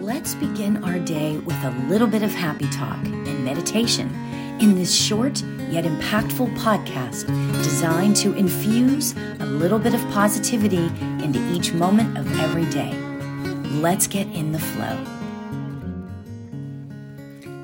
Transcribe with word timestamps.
Let's 0.00 0.34
begin 0.34 0.82
our 0.82 0.98
day 0.98 1.36
with 1.36 1.62
a 1.62 1.70
little 1.86 2.06
bit 2.06 2.22
of 2.22 2.32
happy 2.32 2.66
talk 2.70 3.04
and 3.04 3.44
meditation 3.44 4.08
in 4.58 4.74
this 4.74 4.94
short 4.94 5.42
yet 5.68 5.84
impactful 5.84 6.56
podcast 6.56 7.26
designed 7.62 8.16
to 8.16 8.32
infuse 8.32 9.14
a 9.40 9.44
little 9.44 9.78
bit 9.78 9.92
of 9.92 10.00
positivity 10.08 10.86
into 11.22 11.38
each 11.52 11.74
moment 11.74 12.16
of 12.16 12.40
every 12.40 12.64
day. 12.70 12.94
Let's 13.78 14.06
get 14.06 14.26
in 14.28 14.52
the 14.52 14.58
flow. 14.58 14.96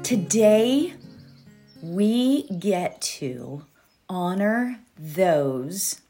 Today, 0.03 0.93
we 1.83 2.43
get 2.49 3.01
to 3.01 3.65
honor 4.11 4.81
those 4.99 6.03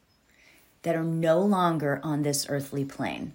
that 0.82 0.96
are 0.96 1.04
no 1.04 1.40
longer 1.40 2.00
on 2.02 2.24
this 2.24 2.46
earthly 2.48 2.84
plane. 2.84 3.32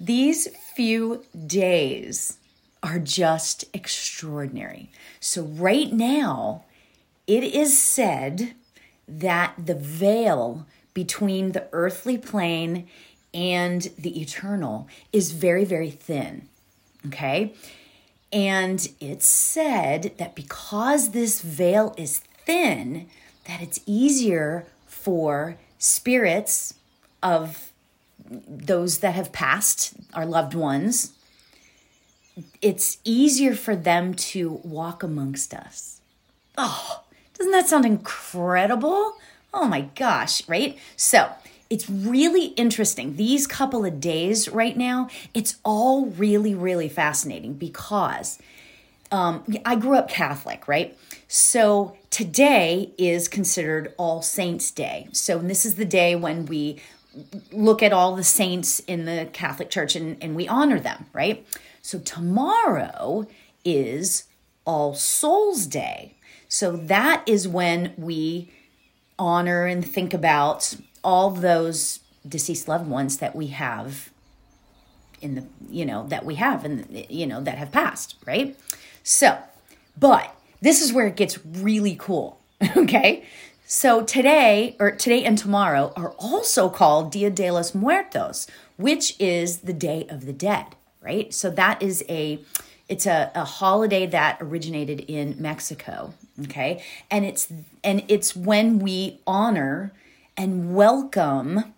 These 0.00 0.48
few 0.74 1.24
days 1.46 2.38
are 2.82 2.98
just 2.98 3.64
extraordinary. 3.72 4.90
So, 5.20 5.42
right 5.42 5.92
now, 5.92 6.64
it 7.26 7.42
is 7.42 7.78
said 7.78 8.54
that 9.08 9.54
the 9.64 9.74
veil 9.74 10.66
between 10.92 11.52
the 11.52 11.66
earthly 11.72 12.18
plane 12.18 12.86
and 13.32 13.90
the 13.98 14.20
eternal 14.20 14.88
is 15.12 15.32
very, 15.32 15.64
very 15.64 15.90
thin. 15.90 16.48
Okay? 17.06 17.54
And 18.32 18.88
it's 19.00 19.26
said 19.26 20.12
that 20.18 20.34
because 20.34 21.10
this 21.10 21.40
veil 21.40 21.94
is 21.96 22.18
thin, 22.18 23.08
that 23.46 23.60
it's 23.62 23.80
easier 23.86 24.66
for 24.86 25.56
spirits 25.78 26.74
of 27.22 27.72
those 28.30 28.98
that 28.98 29.14
have 29.14 29.32
passed, 29.32 29.94
our 30.14 30.26
loved 30.26 30.54
ones, 30.54 31.12
it's 32.60 32.98
easier 33.04 33.54
for 33.54 33.76
them 33.76 34.14
to 34.14 34.60
walk 34.64 35.02
amongst 35.02 35.54
us. 35.54 36.00
Oh, 36.56 37.02
doesn't 37.36 37.52
that 37.52 37.68
sound 37.68 37.84
incredible? 37.84 39.14
Oh 39.52 39.66
my 39.66 39.82
gosh, 39.94 40.46
right? 40.48 40.78
So, 40.96 41.30
it's 41.70 41.88
really 41.88 42.46
interesting. 42.46 43.16
These 43.16 43.46
couple 43.46 43.84
of 43.84 43.98
days 43.98 44.48
right 44.48 44.76
now, 44.76 45.08
it's 45.32 45.56
all 45.64 46.06
really, 46.06 46.54
really 46.54 46.88
fascinating 46.88 47.54
because 47.54 48.38
um, 49.10 49.44
I 49.64 49.76
grew 49.76 49.96
up 49.96 50.08
Catholic, 50.08 50.68
right? 50.68 50.96
So 51.26 51.96
today 52.10 52.92
is 52.98 53.28
considered 53.28 53.94
All 53.96 54.22
Saints' 54.22 54.70
Day. 54.70 55.08
So 55.12 55.38
this 55.38 55.64
is 55.64 55.76
the 55.76 55.84
day 55.84 56.14
when 56.14 56.46
we 56.46 56.80
look 57.52 57.82
at 57.82 57.92
all 57.92 58.16
the 58.16 58.24
saints 58.24 58.80
in 58.80 59.04
the 59.04 59.28
Catholic 59.32 59.70
Church 59.70 59.96
and, 59.96 60.16
and 60.20 60.34
we 60.34 60.48
honor 60.48 60.80
them, 60.80 61.06
right? 61.12 61.46
So 61.82 61.98
tomorrow 61.98 63.26
is 63.64 64.24
All 64.64 64.94
Souls 64.94 65.66
Day. 65.66 66.14
So 66.48 66.76
that 66.76 67.22
is 67.26 67.46
when 67.48 67.92
we 67.96 68.50
honor 69.18 69.66
and 69.66 69.86
think 69.86 70.14
about 70.14 70.76
all 71.02 71.30
those 71.30 72.00
deceased 72.26 72.68
loved 72.68 72.88
ones 72.88 73.18
that 73.18 73.36
we 73.36 73.48
have 73.48 74.10
in 75.20 75.34
the 75.34 75.44
you 75.70 75.84
know 75.84 76.06
that 76.08 76.24
we 76.24 76.34
have 76.36 76.64
and 76.64 77.04
you 77.08 77.26
know 77.26 77.40
that 77.40 77.58
have 77.58 77.70
passed 77.70 78.16
right 78.26 78.56
so 79.02 79.38
but 79.98 80.34
this 80.60 80.82
is 80.82 80.92
where 80.92 81.06
it 81.06 81.16
gets 81.16 81.44
really 81.46 81.96
cool 81.98 82.40
okay 82.76 83.24
so 83.74 84.02
today 84.02 84.76
or 84.78 84.90
today 84.92 85.24
and 85.24 85.36
tomorrow 85.36 85.92
are 85.96 86.10
also 86.18 86.68
called 86.68 87.10
dia 87.10 87.30
de 87.30 87.50
los 87.50 87.74
muertos 87.74 88.46
which 88.76 89.18
is 89.18 89.58
the 89.58 89.72
day 89.72 90.06
of 90.08 90.26
the 90.26 90.32
dead 90.32 90.66
right 91.00 91.34
so 91.34 91.50
that 91.50 91.82
is 91.82 92.04
a 92.08 92.38
it's 92.88 93.06
a, 93.06 93.32
a 93.34 93.44
holiday 93.44 94.06
that 94.06 94.38
originated 94.40 95.00
in 95.00 95.34
mexico 95.38 96.14
okay 96.42 96.82
and 97.10 97.24
it's 97.24 97.52
and 97.82 98.04
it's 98.08 98.36
when 98.36 98.78
we 98.78 99.18
honor 99.26 99.92
and 100.36 100.74
welcome 100.74 101.74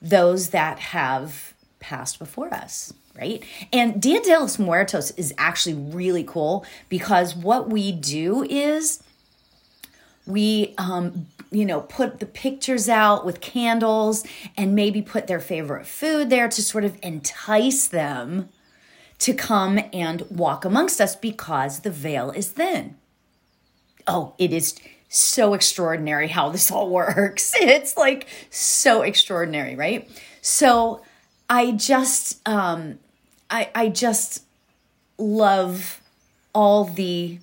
those 0.00 0.50
that 0.50 0.78
have 0.78 1.54
passed 1.80 2.18
before 2.18 2.52
us, 2.52 2.92
right? 3.18 3.42
And 3.72 4.00
Dia 4.00 4.20
de 4.20 4.38
los 4.38 4.58
Muertos 4.58 5.10
is 5.12 5.34
actually 5.38 5.74
really 5.74 6.24
cool 6.24 6.64
because 6.88 7.34
what 7.34 7.68
we 7.70 7.92
do 7.92 8.44
is 8.44 9.02
we 10.28 10.74
um, 10.78 11.26
you 11.50 11.64
know 11.64 11.80
put 11.80 12.20
the 12.20 12.26
pictures 12.26 12.88
out 12.88 13.26
with 13.26 13.40
candles 13.40 14.24
and 14.56 14.74
maybe 14.74 15.02
put 15.02 15.26
their 15.26 15.40
favorite 15.40 15.86
food 15.86 16.30
there 16.30 16.48
to 16.48 16.62
sort 16.62 16.84
of 16.84 16.96
entice 17.02 17.88
them 17.88 18.48
to 19.18 19.34
come 19.34 19.80
and 19.92 20.22
walk 20.30 20.64
amongst 20.64 21.00
us 21.00 21.16
because 21.16 21.80
the 21.80 21.90
veil 21.90 22.30
is 22.30 22.48
thin 22.50 22.94
oh 24.06 24.34
it 24.38 24.52
is 24.52 24.78
so 25.08 25.54
extraordinary 25.54 26.28
how 26.28 26.50
this 26.50 26.70
all 26.70 26.88
works. 26.90 27.54
It's 27.56 27.96
like 27.96 28.28
so 28.50 29.02
extraordinary, 29.02 29.74
right? 29.74 30.08
So 30.40 31.02
I 31.48 31.72
just 31.72 32.46
um 32.48 32.98
I 33.50 33.70
I 33.74 33.88
just 33.88 34.44
love 35.16 36.00
all 36.54 36.84
the 36.84 37.38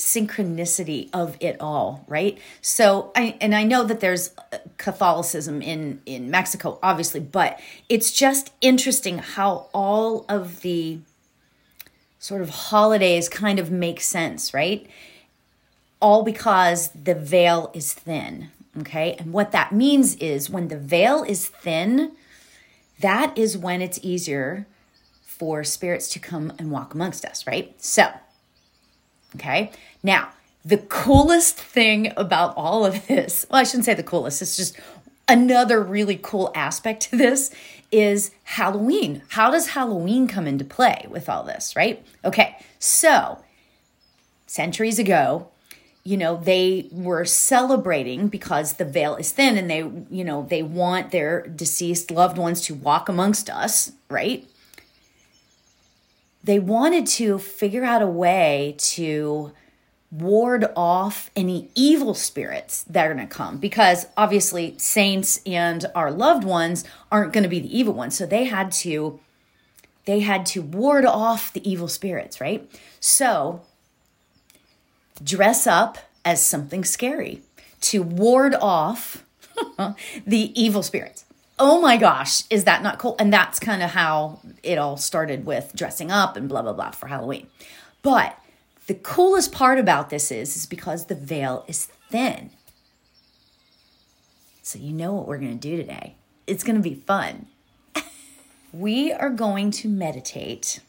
synchronicity 0.00 1.10
of 1.12 1.36
it 1.40 1.56
all, 1.60 2.04
right? 2.08 2.38
So 2.60 3.12
I 3.14 3.36
and 3.40 3.54
I 3.54 3.64
know 3.64 3.84
that 3.84 4.00
there's 4.00 4.30
uh, 4.52 4.58
Catholicism 4.78 5.62
in 5.62 6.00
in 6.06 6.30
Mexico 6.30 6.78
obviously, 6.82 7.20
but 7.20 7.60
it's 7.88 8.10
just 8.12 8.52
interesting 8.60 9.18
how 9.18 9.68
all 9.72 10.24
of 10.28 10.60
the 10.62 10.98
sort 12.18 12.42
of 12.42 12.50
holidays 12.50 13.28
kind 13.28 13.58
of 13.58 13.70
make 13.70 14.00
sense, 14.00 14.52
right? 14.52 14.86
all 16.00 16.22
because 16.22 16.88
the 16.88 17.14
veil 17.14 17.70
is 17.74 17.92
thin. 17.92 18.50
Okay. 18.78 19.16
And 19.18 19.32
what 19.32 19.52
that 19.52 19.72
means 19.72 20.16
is 20.16 20.48
when 20.48 20.68
the 20.68 20.78
veil 20.78 21.22
is 21.22 21.48
thin, 21.48 22.12
that 23.00 23.36
is 23.36 23.58
when 23.58 23.82
it's 23.82 23.98
easier 24.02 24.66
for 25.22 25.64
spirits 25.64 26.08
to 26.10 26.18
come 26.18 26.52
and 26.58 26.70
walk 26.70 26.94
amongst 26.94 27.24
us, 27.24 27.46
right? 27.46 27.74
So, 27.82 28.10
okay. 29.36 29.70
Now, 30.02 30.30
the 30.64 30.78
coolest 30.78 31.56
thing 31.56 32.12
about 32.16 32.54
all 32.56 32.84
of 32.84 33.06
this, 33.06 33.46
well, 33.50 33.60
I 33.60 33.64
shouldn't 33.64 33.84
say 33.84 33.94
the 33.94 34.02
coolest, 34.02 34.42
it's 34.42 34.56
just 34.56 34.78
another 35.28 35.80
really 35.82 36.18
cool 36.20 36.50
aspect 36.54 37.02
to 37.10 37.16
this 37.16 37.50
is 37.90 38.30
Halloween. 38.44 39.22
How 39.30 39.50
does 39.50 39.68
Halloween 39.68 40.28
come 40.28 40.46
into 40.46 40.64
play 40.64 41.06
with 41.08 41.28
all 41.28 41.42
this, 41.44 41.74
right? 41.74 42.04
Okay. 42.24 42.56
So, 42.78 43.38
centuries 44.46 44.98
ago, 44.98 45.48
you 46.04 46.16
know 46.16 46.36
they 46.36 46.88
were 46.90 47.24
celebrating 47.24 48.28
because 48.28 48.74
the 48.74 48.84
veil 48.84 49.16
is 49.16 49.32
thin 49.32 49.56
and 49.56 49.70
they 49.70 49.78
you 50.10 50.24
know 50.24 50.46
they 50.48 50.62
want 50.62 51.10
their 51.10 51.46
deceased 51.46 52.10
loved 52.10 52.38
ones 52.38 52.62
to 52.62 52.74
walk 52.74 53.08
amongst 53.08 53.50
us 53.50 53.92
right 54.08 54.46
they 56.42 56.58
wanted 56.58 57.06
to 57.06 57.38
figure 57.38 57.84
out 57.84 58.02
a 58.02 58.06
way 58.06 58.74
to 58.78 59.52
ward 60.10 60.66
off 60.74 61.30
any 61.36 61.70
evil 61.74 62.14
spirits 62.14 62.82
that 62.84 63.06
are 63.06 63.14
going 63.14 63.26
to 63.26 63.32
come 63.32 63.58
because 63.58 64.06
obviously 64.16 64.74
saints 64.76 65.40
and 65.46 65.86
our 65.94 66.10
loved 66.10 66.42
ones 66.42 66.84
aren't 67.12 67.32
going 67.32 67.44
to 67.44 67.48
be 67.48 67.60
the 67.60 67.78
evil 67.78 67.94
ones 67.94 68.16
so 68.16 68.26
they 68.26 68.44
had 68.44 68.72
to 68.72 69.20
they 70.06 70.18
had 70.18 70.44
to 70.44 70.60
ward 70.62 71.04
off 71.04 71.52
the 71.52 71.70
evil 71.70 71.86
spirits 71.86 72.40
right 72.40 72.68
so 72.98 73.60
dress 75.22 75.64
up 75.64 75.98
as 76.24 76.44
something 76.44 76.84
scary 76.84 77.42
to 77.80 78.02
ward 78.02 78.54
off 78.60 79.24
the 80.26 80.60
evil 80.60 80.82
spirits. 80.82 81.24
Oh 81.62 81.78
my 81.78 81.98
gosh, 81.98 82.44
is 82.48 82.64
that 82.64 82.82
not 82.82 82.98
cool? 82.98 83.16
And 83.18 83.30
that's 83.30 83.60
kind 83.60 83.82
of 83.82 83.90
how 83.90 84.40
it 84.62 84.78
all 84.78 84.96
started 84.96 85.44
with 85.44 85.72
dressing 85.76 86.10
up 86.10 86.34
and 86.34 86.48
blah 86.48 86.62
blah 86.62 86.72
blah 86.72 86.92
for 86.92 87.08
Halloween. 87.08 87.48
But 88.00 88.38
the 88.86 88.94
coolest 88.94 89.52
part 89.52 89.78
about 89.78 90.08
this 90.08 90.32
is 90.32 90.56
is 90.56 90.64
because 90.64 91.04
the 91.04 91.14
veil 91.14 91.66
is 91.68 91.86
thin. 92.10 92.50
So 94.62 94.78
you 94.78 94.92
know 94.92 95.12
what 95.12 95.28
we're 95.28 95.36
going 95.36 95.58
to 95.58 95.68
do 95.68 95.76
today. 95.76 96.14
It's 96.46 96.64
going 96.64 96.76
to 96.76 96.82
be 96.82 96.94
fun. 96.94 97.46
we 98.72 99.12
are 99.12 99.28
going 99.28 99.70
to 99.72 99.88
meditate 99.88 100.80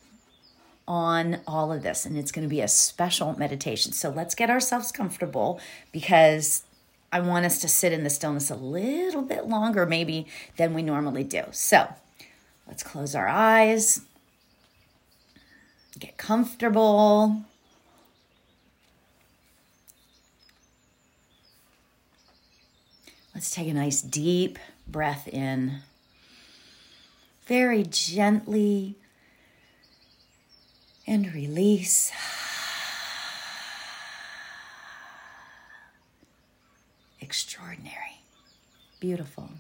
on 0.88 1.42
all 1.46 1.74
of 1.74 1.84
this, 1.84 2.06
and 2.06 2.18
it's 2.18 2.31
going 2.31 2.48
to 2.48 2.50
be 2.50 2.62
a 2.62 2.68
special 2.69 3.38
meditation. 3.38 3.92
So 3.92 4.10
let's 4.10 4.36
get 4.36 4.50
ourselves 4.50 4.94
comfortable 4.94 5.60
because 5.92 6.63
I 7.12 7.19
want 7.19 7.46
us 7.46 7.60
to 7.60 7.68
sit 7.68 7.92
in 7.92 8.04
the 8.04 8.10
stillness 8.10 8.50
a 8.50 8.56
little 8.56 9.22
bit 9.22 9.48
longer, 9.48 9.86
maybe, 9.86 10.28
than 10.58 10.74
we 10.74 10.81
normally 10.81 11.24
do. 11.24 11.44
So 11.52 11.94
let's 12.68 12.84
close 12.84 13.16
our 13.16 13.28
eyes, 13.28 14.02
get 16.00 16.18
comfortable. 16.18 17.44
Let's 23.36 23.52
take 23.52 23.68
a 23.68 23.74
nice 23.74 24.02
deep 24.02 24.60
breath 24.88 25.28
in. 25.28 25.80
Very 27.46 27.84
gently 27.84 28.96
and 31.08 31.34
release. 31.34 32.12
Extraordinary. 37.31 38.19
Beautiful. 39.00 39.51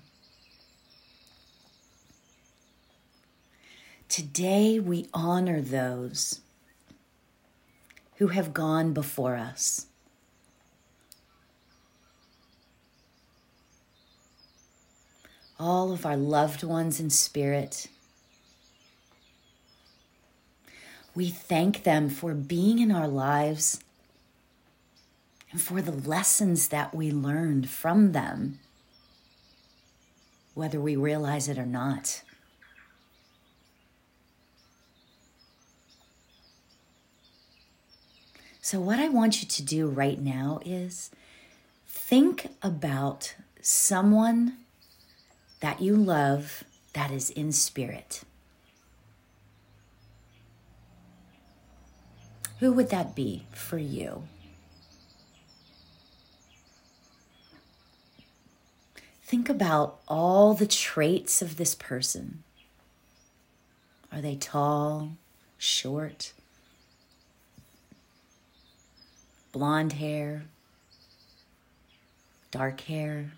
Today 4.09 4.77
we 4.77 5.07
honor 5.13 5.61
those 5.61 6.41
who 8.17 8.27
have 8.27 8.53
gone 8.53 8.91
before 8.91 9.37
us. 9.37 9.85
All 15.57 15.93
of 15.93 16.05
our 16.05 16.17
loved 16.17 16.65
ones 16.65 16.99
in 16.99 17.09
spirit. 17.09 17.87
We 21.15 21.29
thank 21.29 21.83
them 21.83 22.09
for 22.09 22.33
being 22.33 22.79
in 22.79 22.91
our 22.91 23.07
lives 23.07 23.79
and 25.51 25.61
for 25.61 25.81
the 25.81 25.91
lessons 25.91 26.69
that 26.69 26.95
we 26.95 27.11
learned 27.11 27.69
from 27.69 28.13
them, 28.13 28.59
whether 30.53 30.79
we 30.79 30.95
realize 30.95 31.47
it 31.47 31.57
or 31.57 31.65
not. 31.65 32.23
So, 38.61 38.79
what 38.79 38.99
I 38.99 39.09
want 39.09 39.41
you 39.41 39.47
to 39.47 39.63
do 39.63 39.87
right 39.87 40.19
now 40.19 40.59
is 40.63 41.11
think 41.87 42.47
about 42.61 43.35
someone 43.59 44.57
that 45.59 45.81
you 45.81 45.95
love 45.95 46.63
that 46.93 47.11
is 47.11 47.29
in 47.29 47.51
spirit. 47.51 48.23
Who 52.59 52.71
would 52.73 52.89
that 52.91 53.15
be 53.15 53.47
for 53.51 53.77
you? 53.77 54.23
Think 59.31 59.47
about 59.47 60.01
all 60.09 60.53
the 60.53 60.67
traits 60.67 61.41
of 61.41 61.55
this 61.55 61.73
person. 61.73 62.43
Are 64.11 64.19
they 64.19 64.35
tall, 64.35 65.13
short, 65.57 66.33
blonde 69.53 69.93
hair, 69.93 70.43
dark 72.51 72.81
hair. 72.81 73.31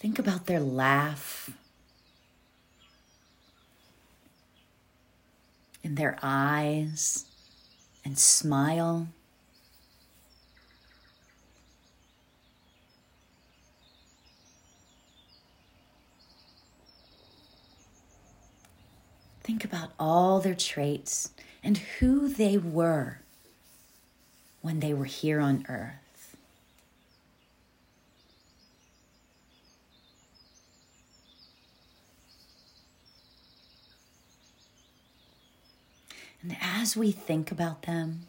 Think 0.00 0.18
about 0.18 0.46
their 0.46 0.58
laugh 0.58 1.50
in 5.84 5.94
their 5.94 6.18
eyes 6.24 7.26
and 8.04 8.18
smile. 8.18 9.06
Think 19.46 19.64
about 19.64 19.92
all 19.96 20.40
their 20.40 20.56
traits 20.56 21.30
and 21.62 21.78
who 21.78 22.28
they 22.28 22.58
were 22.58 23.20
when 24.60 24.80
they 24.80 24.92
were 24.92 25.04
here 25.04 25.38
on 25.38 25.64
earth. 25.68 26.36
And 36.42 36.56
as 36.60 36.96
we 36.96 37.12
think 37.12 37.52
about 37.52 37.82
them, 37.82 38.22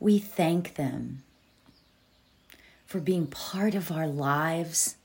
we 0.00 0.18
thank 0.18 0.74
them 0.74 1.22
for 2.86 2.98
being 2.98 3.28
part 3.28 3.76
of 3.76 3.92
our 3.92 4.08
lives 4.08 4.96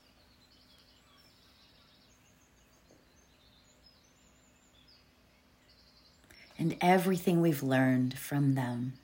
and 6.64 6.78
everything 6.80 7.42
we've 7.42 7.62
learned 7.62 8.18
from 8.18 8.54
them. 8.54 8.94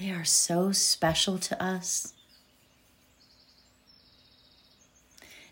They 0.00 0.10
are 0.10 0.24
so 0.24 0.72
special 0.72 1.38
to 1.38 1.62
us. 1.62 2.14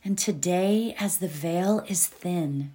And 0.05 0.19
today, 0.19 0.97
as 0.99 1.19
the 1.19 1.29
veil 1.29 1.85
is 1.88 2.08
thin, 2.08 2.73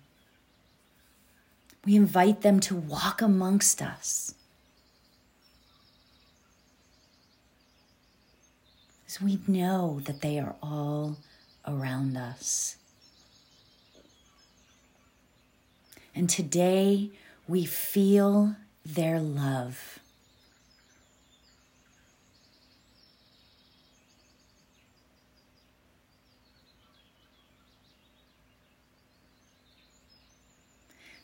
we 1.84 1.98
invite 1.98 2.44
them 2.44 2.62
to 2.62 2.76
walk 2.76 3.22
amongst 3.22 3.82
us. 3.82 4.36
We 9.20 9.40
know 9.48 10.00
that 10.06 10.22
they 10.22 10.40
are 10.40 10.56
all 10.62 11.18
around 11.68 12.16
us. 12.16 12.78
And 16.16 16.30
today, 16.30 17.12
we 17.48 17.66
feel 17.66 18.56
their 18.86 19.20
love. 19.20 20.00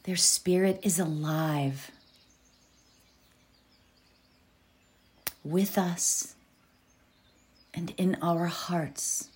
Their 0.03 0.15
spirit 0.15 0.79
is 0.83 0.99
alive 0.99 1.91
with 5.43 5.77
us 5.77 6.36
and 7.77 7.94
in 7.95 8.18
our 8.24 8.47
hearts. 8.47 9.29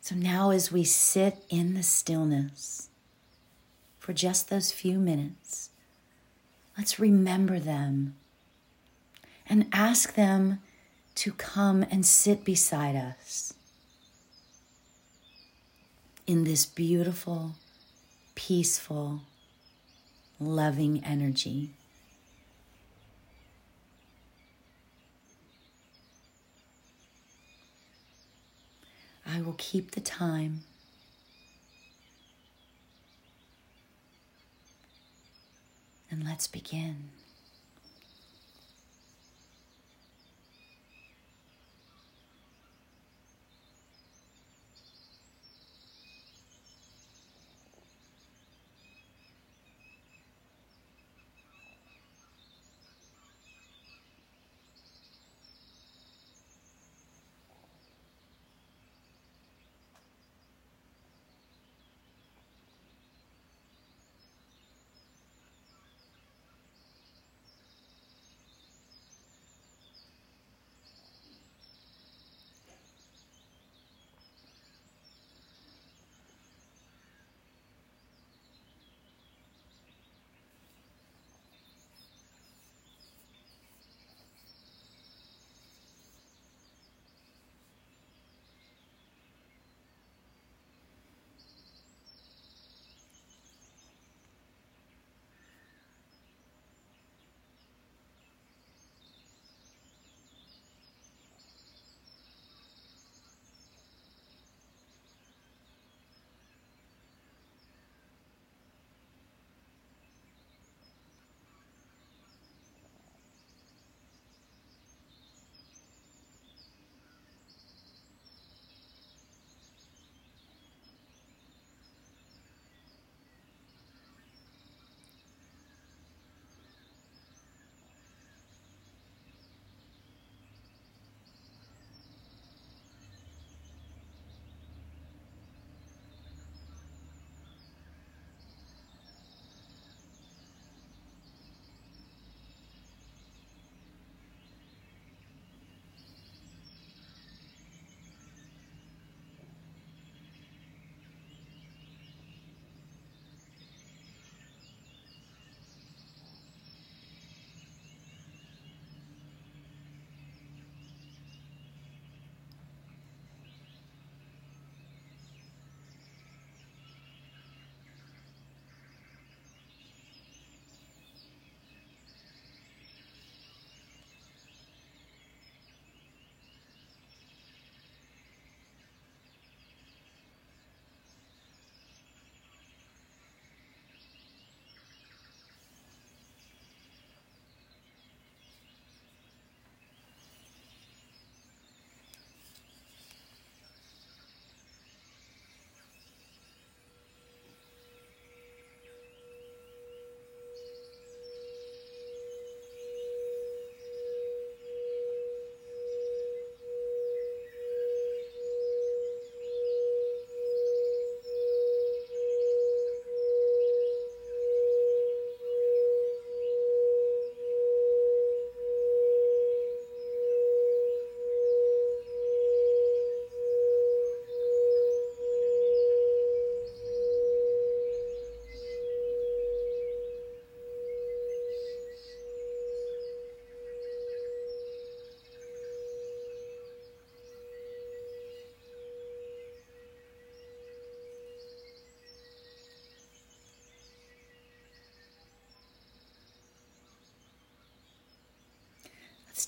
So 0.00 0.14
now, 0.14 0.50
as 0.50 0.70
we 0.70 0.84
sit 0.84 1.44
in 1.50 1.74
the 1.74 1.82
stillness 1.82 2.90
for 3.98 4.12
just 4.12 4.48
those 4.48 4.70
few 4.70 5.00
minutes, 5.00 5.70
let's 6.78 7.00
remember 7.00 7.58
them 7.58 8.14
and 9.48 9.66
ask 9.72 10.14
them 10.14 10.60
to 11.16 11.32
come 11.32 11.84
and 11.90 12.06
sit 12.06 12.44
beside 12.44 12.94
us 12.94 13.52
in 16.24 16.44
this 16.44 16.64
beautiful, 16.64 17.56
peaceful, 18.36 19.22
loving 20.38 21.02
energy. 21.04 21.70
I 29.26 29.40
will 29.42 29.56
keep 29.58 29.92
the 29.92 30.00
time. 30.00 30.62
And 36.10 36.24
let's 36.24 36.46
begin. 36.46 37.10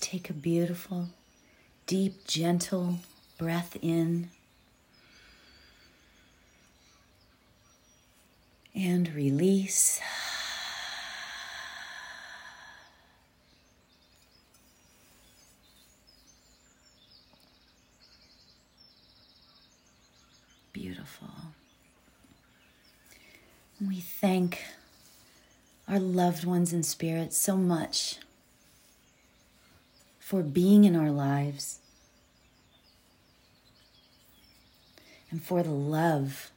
Take 0.09 0.31
a 0.31 0.33
beautiful, 0.33 1.07
deep, 1.85 2.25
gentle 2.25 2.95
breath 3.37 3.77
in. 3.79 4.27
And 8.73 9.13
release. 9.13 9.99
Beautiful. 20.73 21.27
We 23.79 23.99
thank 23.99 24.63
our 25.87 25.99
loved 25.99 26.45
ones 26.45 26.73
in 26.73 26.81
spirit 26.81 27.31
so 27.31 27.55
much 27.55 28.17
for 30.29 30.43
being 30.43 30.83
in 30.83 30.95
our 30.95 31.09
lives 31.09 31.79
and 35.31 35.41
for 35.41 35.63
the 35.63 35.71
love 35.71 36.51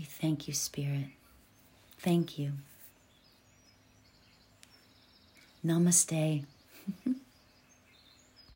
We 0.00 0.06
thank 0.06 0.48
you, 0.48 0.54
Spirit. 0.54 1.08
Thank 1.98 2.38
you. 2.38 2.52
Namaste. 5.62 6.46